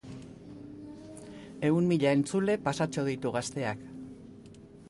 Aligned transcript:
Ehun 1.69 1.91
mila 1.93 2.15
entzule 2.21 2.57
pasatxo 2.69 3.07
ditu 3.11 3.37
Gazteak. 3.39 3.89